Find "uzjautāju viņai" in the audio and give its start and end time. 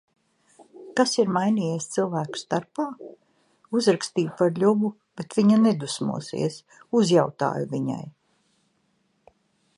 7.03-8.03